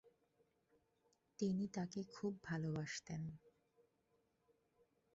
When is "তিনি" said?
1.39-1.65